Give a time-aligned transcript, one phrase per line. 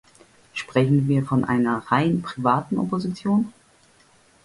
[0.55, 3.53] Sprechen wir von einer rein privaten Opposition?